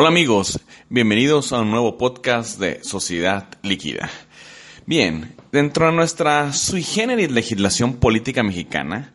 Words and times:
Hola 0.00 0.10
amigos, 0.10 0.60
bienvenidos 0.88 1.52
a 1.52 1.60
un 1.60 1.72
nuevo 1.72 1.98
podcast 1.98 2.60
de 2.60 2.84
Sociedad 2.84 3.48
Líquida. 3.64 4.08
Bien, 4.86 5.34
dentro 5.50 5.86
de 5.86 5.92
nuestra 5.92 6.52
sui 6.52 6.84
generis 6.84 7.32
legislación 7.32 7.94
política 7.94 8.44
mexicana, 8.44 9.12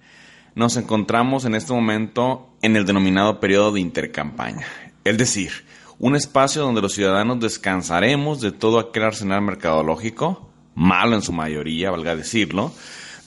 nos 0.55 0.75
encontramos 0.75 1.45
en 1.45 1.55
este 1.55 1.71
momento 1.71 2.53
en 2.61 2.75
el 2.75 2.85
denominado 2.85 3.39
periodo 3.39 3.71
de 3.71 3.79
intercampaña, 3.79 4.67
es 5.05 5.17
decir, 5.17 5.51
un 5.99 6.17
espacio 6.17 6.63
donde 6.63 6.81
los 6.81 6.91
ciudadanos 6.91 7.39
descansaremos 7.39 8.41
de 8.41 8.51
todo 8.51 8.77
aquel 8.77 9.03
arsenal 9.03 9.41
mercadológico, 9.41 10.49
malo 10.75 11.15
en 11.15 11.21
su 11.21 11.31
mayoría, 11.31 11.91
valga 11.91 12.13
decirlo, 12.17 12.73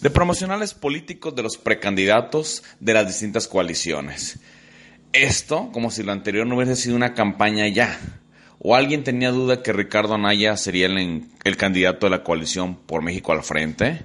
de 0.02 0.10
promocionales 0.10 0.74
políticos 0.74 1.34
de 1.34 1.44
los 1.44 1.56
precandidatos 1.56 2.62
de 2.80 2.92
las 2.92 3.06
distintas 3.06 3.48
coaliciones 3.48 4.40
esto 5.24 5.70
como 5.72 5.90
si 5.90 6.02
lo 6.02 6.12
anterior 6.12 6.46
no 6.46 6.56
hubiese 6.56 6.76
sido 6.76 6.96
una 6.96 7.14
campaña 7.14 7.68
ya. 7.68 7.98
¿O 8.58 8.74
alguien 8.74 9.04
tenía 9.04 9.30
duda 9.30 9.62
que 9.62 9.72
Ricardo 9.72 10.14
Anaya 10.14 10.56
sería 10.56 10.86
el, 10.86 11.56
candidato 11.56 12.06
de 12.06 12.10
la 12.10 12.22
coalición 12.22 12.76
por 12.76 13.02
México 13.02 13.32
al 13.32 13.42
frente? 13.42 14.02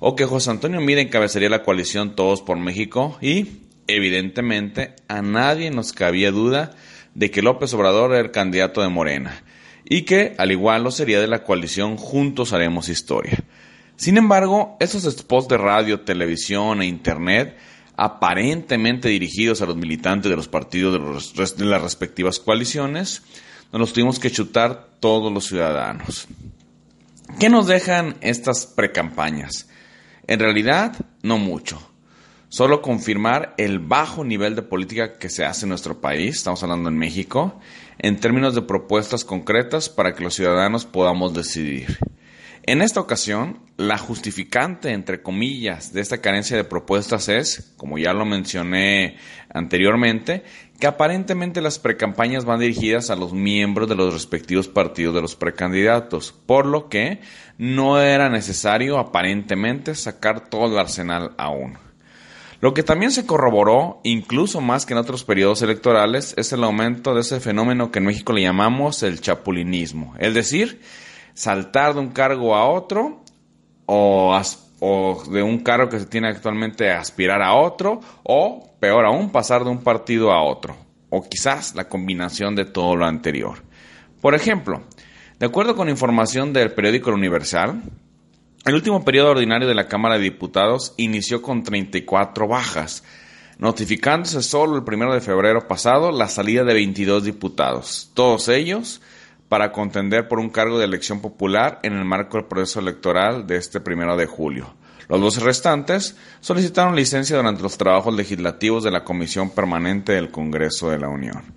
¿O 0.00 0.16
que 0.16 0.24
José 0.24 0.50
Antonio 0.50 0.80
Mira 0.80 1.00
encabezaría 1.00 1.50
la 1.50 1.62
coalición 1.62 2.16
Todos 2.16 2.40
por 2.40 2.58
México? 2.58 3.18
Y, 3.20 3.46
evidentemente, 3.86 4.94
a 5.08 5.20
nadie 5.22 5.70
nos 5.70 5.92
cabía 5.92 6.30
duda 6.30 6.72
de 7.14 7.30
que 7.30 7.42
López 7.42 7.74
Obrador 7.74 8.12
era 8.12 8.20
el 8.20 8.30
candidato 8.30 8.80
de 8.80 8.88
Morena 8.88 9.42
y 9.84 10.02
que, 10.02 10.34
al 10.38 10.50
igual, 10.50 10.84
lo 10.84 10.90
sería 10.90 11.20
de 11.20 11.26
la 11.26 11.44
coalición 11.44 11.96
Juntos 11.96 12.52
Haremos 12.52 12.88
Historia. 12.88 13.38
Sin 13.96 14.16
embargo, 14.16 14.76
esos 14.80 15.02
spots 15.02 15.48
de 15.48 15.58
radio, 15.58 16.00
televisión 16.00 16.80
e 16.80 16.86
internet 16.86 17.56
aparentemente 18.00 19.10
dirigidos 19.10 19.60
a 19.60 19.66
los 19.66 19.76
militantes 19.76 20.30
de 20.30 20.36
los 20.36 20.48
partidos 20.48 21.34
de, 21.34 21.66
las 21.66 21.82
respectivas 21.82 22.38
coaliciones, 22.38 23.22
nos 23.72 23.80
los 23.80 23.92
tuvimos 23.92 24.18
que 24.18 24.30
chutar 24.30 24.88
todos 25.00 25.30
los 25.30 25.44
ciudadanos. 25.44 26.26
¿Qué 27.38 27.50
nos 27.50 27.66
dejan 27.66 28.16
estas 28.22 28.64
precampañas? 28.64 29.68
En 30.26 30.40
realidad, 30.40 30.96
no 31.22 31.36
mucho. 31.36 31.78
Solo 32.48 32.80
confirmar 32.80 33.54
el 33.58 33.80
bajo 33.80 34.24
nivel 34.24 34.56
de 34.56 34.62
política 34.62 35.18
que 35.18 35.28
se 35.28 35.44
hace 35.44 35.66
en 35.66 35.68
nuestro 35.68 36.00
país, 36.00 36.38
estamos 36.38 36.62
hablando 36.62 36.88
en 36.88 36.96
México, 36.96 37.60
en 37.98 38.18
términos 38.18 38.54
de 38.54 38.62
propuestas 38.62 39.26
concretas 39.26 39.90
para 39.90 40.14
que 40.14 40.24
los 40.24 40.34
ciudadanos 40.34 40.86
podamos 40.86 41.34
decidir. 41.34 41.98
En 42.70 42.82
esta 42.82 43.00
ocasión, 43.00 43.58
la 43.76 43.98
justificante, 43.98 44.92
entre 44.92 45.22
comillas, 45.22 45.92
de 45.92 46.00
esta 46.00 46.20
carencia 46.20 46.56
de 46.56 46.62
propuestas 46.62 47.28
es, 47.28 47.74
como 47.76 47.98
ya 47.98 48.12
lo 48.12 48.24
mencioné 48.24 49.16
anteriormente, 49.52 50.44
que 50.78 50.86
aparentemente 50.86 51.62
las 51.62 51.80
precampañas 51.80 52.44
van 52.44 52.60
dirigidas 52.60 53.10
a 53.10 53.16
los 53.16 53.32
miembros 53.32 53.88
de 53.88 53.96
los 53.96 54.14
respectivos 54.14 54.68
partidos 54.68 55.16
de 55.16 55.20
los 55.20 55.34
precandidatos, 55.34 56.30
por 56.46 56.64
lo 56.64 56.88
que 56.88 57.18
no 57.58 58.00
era 58.00 58.28
necesario 58.28 59.00
aparentemente 59.00 59.96
sacar 59.96 60.48
todo 60.48 60.72
el 60.72 60.78
arsenal 60.78 61.32
aún. 61.38 61.76
Lo 62.60 62.72
que 62.72 62.84
también 62.84 63.10
se 63.10 63.26
corroboró, 63.26 64.00
incluso 64.04 64.60
más 64.60 64.86
que 64.86 64.92
en 64.92 65.00
otros 65.00 65.24
periodos 65.24 65.60
electorales, 65.62 66.34
es 66.36 66.52
el 66.52 66.62
aumento 66.62 67.16
de 67.16 67.22
ese 67.22 67.40
fenómeno 67.40 67.90
que 67.90 67.98
en 67.98 68.04
México 68.04 68.32
le 68.32 68.42
llamamos 68.42 69.02
el 69.02 69.20
chapulinismo, 69.20 70.14
es 70.20 70.34
decir, 70.34 70.80
saltar 71.34 71.94
de 71.94 72.00
un 72.00 72.08
cargo 72.08 72.54
a 72.54 72.68
otro 72.68 73.22
o, 73.86 74.40
de 75.30 75.42
un 75.42 75.58
cargo 75.58 75.88
que 75.88 75.98
se 75.98 76.06
tiene 76.06 76.28
actualmente 76.28 76.90
aspirar 76.90 77.42
a 77.42 77.54
otro 77.54 78.00
o, 78.22 78.74
peor 78.80 79.04
aún, 79.04 79.30
pasar 79.30 79.64
de 79.64 79.70
un 79.70 79.82
partido 79.82 80.32
a 80.32 80.42
otro 80.42 80.76
o 81.10 81.28
quizás 81.28 81.74
la 81.74 81.88
combinación 81.88 82.54
de 82.54 82.64
todo 82.64 82.96
lo 82.96 83.04
anterior. 83.04 83.62
Por 84.20 84.34
ejemplo, 84.34 84.82
de 85.38 85.46
acuerdo 85.46 85.74
con 85.74 85.88
información 85.88 86.52
del 86.52 86.72
periódico 86.72 87.10
Universal, 87.10 87.82
el 88.64 88.74
último 88.74 89.04
periodo 89.04 89.30
ordinario 89.30 89.66
de 89.66 89.74
la 89.74 89.88
Cámara 89.88 90.16
de 90.16 90.24
Diputados 90.24 90.94
inició 90.98 91.42
con 91.42 91.62
34 91.62 92.46
bajas, 92.46 93.02
notificándose 93.58 94.42
solo 94.42 94.76
el 94.76 94.84
primero 94.84 95.12
de 95.12 95.20
febrero 95.20 95.66
pasado 95.66 96.12
la 96.12 96.28
salida 96.28 96.62
de 96.64 96.74
22 96.74 97.24
diputados, 97.24 98.10
todos 98.14 98.48
ellos 98.48 99.00
para 99.50 99.72
contender 99.72 100.28
por 100.28 100.38
un 100.38 100.48
cargo 100.48 100.78
de 100.78 100.84
elección 100.84 101.20
popular 101.20 101.80
en 101.82 101.94
el 101.94 102.04
marco 102.04 102.36
del 102.36 102.46
proceso 102.46 102.78
electoral 102.78 103.48
de 103.48 103.56
este 103.56 103.80
primero 103.80 104.16
de 104.16 104.26
julio. 104.26 104.76
Los 105.08 105.20
dos 105.20 105.42
restantes 105.42 106.16
solicitaron 106.38 106.94
licencia 106.94 107.36
durante 107.36 107.60
los 107.60 107.76
trabajos 107.76 108.14
legislativos 108.14 108.84
de 108.84 108.92
la 108.92 109.02
Comisión 109.02 109.50
Permanente 109.50 110.12
del 110.12 110.30
Congreso 110.30 110.90
de 110.90 111.00
la 111.00 111.08
Unión. 111.08 111.52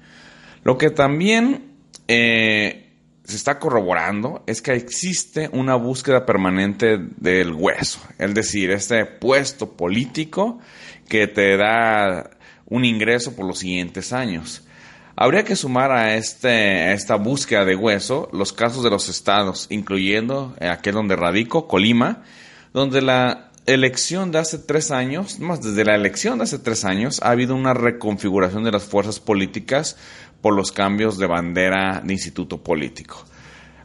Lo 0.63 0.75
que 0.75 0.89
también 0.89 1.75
eh, 2.07 2.93
se 3.25 3.35
está 3.35 3.59
corroborando 3.59 4.43
es 4.47 4.63
que 4.63 4.73
existe 4.73 5.51
una 5.53 5.75
búsqueda 5.75 6.25
permanente 6.25 6.97
del 6.97 7.53
hueso, 7.53 7.99
es 8.17 8.33
decir, 8.33 8.71
este 8.71 9.05
puesto 9.05 9.73
político 9.73 10.57
que 11.07 11.27
te 11.27 11.57
da 11.57 12.31
un 12.65 12.85
ingreso 12.85 13.35
por 13.35 13.45
los 13.45 13.59
siguientes 13.59 14.13
años. 14.13 14.63
Habría 15.15 15.43
que 15.43 15.55
sumar 15.55 15.91
a, 15.91 16.15
este, 16.15 16.93
esta 16.93 17.15
búsqueda 17.15 17.65
de 17.65 17.75
hueso 17.75 18.29
los 18.33 18.51
casos 18.51 18.83
de 18.83 18.89
los 18.89 19.09
estados, 19.09 19.67
incluyendo 19.69 20.55
aquel 20.59 20.95
donde 20.95 21.15
radico, 21.15 21.67
Colima, 21.67 22.23
donde 22.73 23.01
la 23.01 23.51
elección 23.65 24.31
de 24.31 24.39
hace 24.39 24.57
tres 24.57 24.91
años, 24.91 25.39
más 25.39 25.61
desde 25.61 25.85
la 25.85 25.95
elección 25.95 26.39
de 26.39 26.45
hace 26.45 26.59
tres 26.59 26.83
años, 26.83 27.21
ha 27.21 27.29
habido 27.29 27.55
una 27.55 27.73
reconfiguración 27.73 28.63
de 28.63 28.71
las 28.71 28.83
fuerzas 28.83 29.19
políticas 29.19 29.97
por 30.41 30.55
los 30.55 30.71
cambios 30.71 31.17
de 31.17 31.27
bandera 31.27 32.01
de 32.03 32.13
instituto 32.13 32.63
político. 32.63 33.23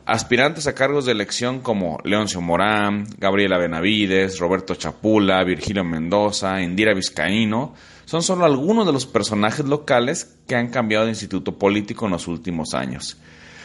Aspirantes 0.08 0.66
a 0.66 0.74
cargos 0.74 1.04
de 1.04 1.12
elección 1.12 1.60
como 1.60 1.98
Leoncio 2.02 2.41
Morán, 2.41 3.06
Gabriela 3.19 3.58
Benavides, 3.58 4.38
Roberto 4.38 4.74
Chapula, 4.74 5.44
Virgilio 5.44 5.84
Mendoza, 5.84 6.62
Indira 6.62 6.94
Vizcaíno, 6.94 7.74
son 8.06 8.22
solo 8.22 8.46
algunos 8.46 8.86
de 8.86 8.94
los 8.94 9.04
personajes 9.04 9.66
locales 9.66 10.34
que 10.46 10.56
han 10.56 10.69
cambiado 10.70 11.04
de 11.04 11.10
instituto 11.10 11.58
político 11.58 12.06
en 12.06 12.12
los 12.12 12.26
últimos 12.26 12.72
años. 12.72 13.19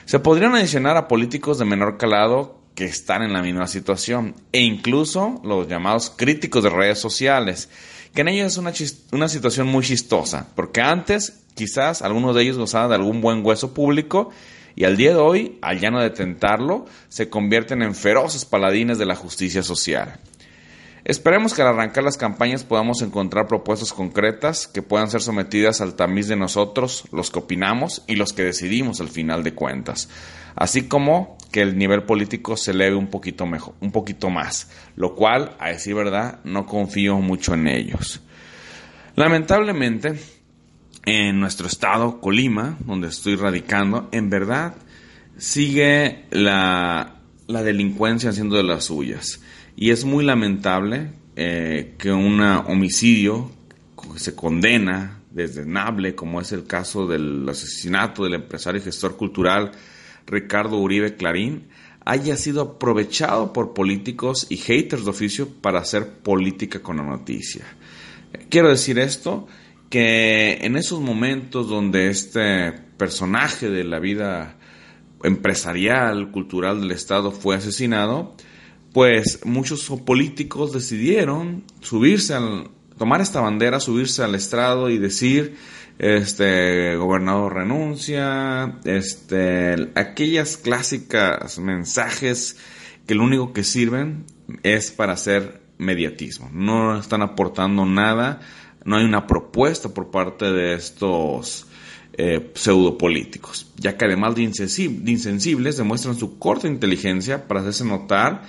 Se 0.04 0.20
podrían 0.20 0.54
adicionar 0.54 0.98
a 0.98 1.08
políticos 1.08 1.60
de 1.60 1.64
menor 1.64 1.98
calado 1.98 2.60
que 2.76 2.84
están 2.84 3.24
en 3.24 3.32
la 3.32 3.42
misma 3.42 3.68
situación, 3.68 4.36
e 4.52 4.60
incluso 4.60 5.40
los 5.46 5.70
llamados 5.70 6.10
críticos 6.10 6.62
de 6.62 6.72
redes 6.72 7.00
sociales, 7.00 7.70
que 8.14 8.20
en 8.20 8.28
ellos 8.28 8.48
es 8.48 8.58
una, 8.58 8.74
una 9.14 9.30
situación 9.30 9.68
muy 9.68 9.86
chistosa, 9.86 10.50
porque 10.58 10.82
antes 10.82 11.46
quizás 11.56 12.02
algunos 12.02 12.36
de 12.36 12.42
ellos 12.42 12.58
gozaban 12.58 12.90
de 12.90 12.96
algún 12.96 13.22
buen 13.22 13.46
hueso 13.46 13.74
público 13.74 14.32
y 14.76 14.86
al 14.86 14.98
día 14.98 15.12
de 15.12 15.18
hoy, 15.18 15.60
al 15.62 15.80
ya 15.80 15.92
no 15.92 16.02
detentarlo, 16.02 16.86
se 17.10 17.30
convierten 17.30 17.82
en 17.82 17.96
feroces 17.96 18.46
paladines 18.46 18.98
de 18.98 19.06
la 19.06 19.16
justicia 19.16 19.64
social. 19.64 20.20
Esperemos 21.06 21.54
que 21.54 21.62
al 21.62 21.68
arrancar 21.68 22.06
las 22.06 22.16
campañas 22.16 22.64
podamos 22.64 23.02
encontrar 23.02 23.48
propuestas 23.48 23.92
concretas 23.92 24.68
que 24.68 24.82
puedan 24.82 25.10
ser 25.10 25.22
sometidas 25.22 25.82
al 25.82 25.96
tamiz 25.96 26.30
de 26.30 26.38
nosotros, 26.38 27.04
los 27.12 27.30
que 27.30 27.40
opinamos 27.40 28.04
y 28.08 28.16
los 28.16 28.32
que 28.32 28.44
decidimos 28.44 29.02
al 29.02 29.10
final 29.10 29.44
de 29.44 29.54
cuentas, 29.54 30.10
así 30.56 30.88
como 30.88 31.38
que 31.52 31.62
el 31.62 31.78
nivel 31.78 32.04
político 32.04 32.56
se 32.56 32.72
eleve 32.72 32.96
un 32.96 33.08
poquito 33.08 33.46
mejor, 33.46 33.76
un 33.82 33.92
poquito 33.92 34.30
más, 34.30 34.72
lo 34.96 35.14
cual, 35.14 35.58
a 35.60 35.70
decir 35.70 35.94
verdad, 35.94 36.40
no 36.46 36.66
confío 36.66 37.18
mucho 37.18 37.54
en 37.54 37.68
ellos. 37.68 38.22
Lamentablemente, 39.16 40.18
en 41.06 41.40
nuestro 41.40 41.68
estado, 41.68 42.22
Colima, 42.22 42.78
donde 42.86 43.10
estoy 43.10 43.36
radicando, 43.36 44.10
en 44.12 44.30
verdad 44.30 44.76
sigue 45.38 46.26
la, 46.30 47.20
la 47.48 47.64
delincuencia 47.64 48.30
haciendo 48.30 48.56
de 48.56 48.64
las 48.64 48.86
suyas. 48.86 49.42
Y 49.76 49.90
es 49.92 50.06
muy 50.06 50.24
lamentable 50.24 51.12
eh, 51.36 51.96
que 51.98 52.12
un 52.12 52.40
homicidio 52.42 53.52
se 54.16 54.36
condena 54.36 55.20
desdenable, 55.32 56.16
como 56.16 56.40
es 56.40 56.52
el 56.52 56.66
caso 56.66 57.08
del 57.08 57.48
asesinato 57.50 58.24
del 58.24 58.36
empresario 58.36 58.80
y 58.80 58.84
gestor 58.84 59.18
cultural 59.18 59.72
Ricardo 60.28 60.78
Uribe 60.78 61.16
Clarín, 61.16 61.68
haya 62.06 62.36
sido 62.36 62.62
aprovechado 62.62 63.54
por 63.54 63.74
políticos 63.74 64.46
y 64.50 64.58
haters 64.58 65.06
de 65.06 65.10
oficio 65.10 65.50
para 65.50 65.80
hacer 65.80 66.20
política 66.20 66.80
con 66.82 66.98
la 66.98 67.04
noticia. 67.04 67.66
Quiero 68.50 68.70
decir 68.70 69.00
esto, 69.00 69.48
que 69.94 70.58
en 70.66 70.76
esos 70.76 71.02
momentos 71.02 71.70
donde 71.70 72.10
este 72.10 72.72
personaje 72.98 73.70
de 73.70 73.84
la 73.84 74.00
vida 74.00 74.58
empresarial, 75.22 76.32
cultural 76.32 76.82
del 76.82 76.90
Estado 76.90 77.32
fue 77.32 77.58
asesinado, 77.58 78.36
pues 78.92 79.46
muchos 79.46 79.88
políticos 80.04 80.74
decidieron 80.74 81.64
subirse 81.82 82.34
al, 82.34 82.72
tomar 82.98 83.22
esta 83.22 83.40
bandera, 83.40 83.80
subirse 83.80 84.24
al 84.24 84.34
estrado 84.34 84.90
y 84.90 84.98
decir, 84.98 85.58
este, 86.00 86.96
gobernador 86.96 87.54
renuncia, 87.54 88.80
este, 88.86 89.92
aquellas 89.94 90.58
clásicas 90.58 91.60
mensajes 91.60 92.58
que 93.06 93.14
lo 93.14 93.26
único 93.26 93.54
que 93.54 93.64
sirven 93.64 94.26
es 94.64 94.90
para 94.90 95.14
hacer 95.14 95.62
mediatismo, 95.78 96.50
no 96.52 96.98
están 96.98 97.22
aportando 97.22 97.86
nada, 97.86 98.40
no 98.86 98.98
hay 98.98 99.06
una 99.06 99.28
propuesta 99.28 99.90
por 99.90 100.12
parte 100.12 100.52
de 100.52 100.74
estos 100.74 101.68
eh, 102.16 102.52
pseudopolíticos, 102.54 103.72
ya 103.78 103.98
que 103.98 104.06
además 104.06 104.36
de, 104.36 104.44
insensibles 104.44 105.78
demuestran 105.78 106.16
su 106.16 106.38
corta 106.38 106.68
inteligencia 106.68 107.48
para 107.48 107.62
hacerse 107.62 107.86
notar 107.86 108.44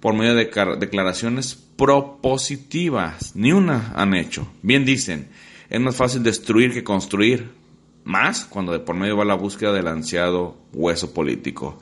por 0.00 0.14
medio 0.14 0.34
de 0.34 0.50
declaraciones 0.78 1.54
propositivas. 1.54 3.34
Ni 3.34 3.52
una 3.52 3.92
han 3.96 4.14
hecho. 4.14 4.46
Bien 4.62 4.84
dicen, 4.84 5.28
es 5.70 5.80
más 5.80 5.96
fácil 5.96 6.22
destruir 6.22 6.72
que 6.72 6.84
construir, 6.84 7.52
más 8.04 8.44
cuando 8.44 8.72
de 8.72 8.80
por 8.80 8.94
medio 8.96 9.16
va 9.16 9.24
la 9.24 9.34
búsqueda 9.34 9.72
del 9.72 9.88
ansiado 9.88 10.58
hueso 10.72 11.14
político. 11.14 11.80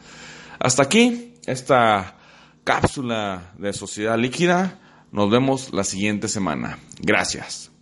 Hasta 0.58 0.84
aquí 0.84 1.34
esta 1.46 2.16
cápsula 2.64 3.52
de 3.58 3.72
sociedad 3.72 4.18
líquida. 4.18 4.80
Nos 5.12 5.30
vemos 5.30 5.72
la 5.72 5.84
siguiente 5.84 6.28
semana. 6.28 6.78
Gracias. 7.00 7.73